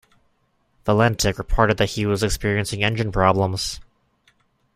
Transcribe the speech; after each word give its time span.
Valentich 0.83 1.37
reported 1.37 1.77
that 1.77 1.91
he 1.91 2.07
was 2.07 2.23
experiencing 2.23 2.83
engine 2.83 3.11
problems. 3.11 3.79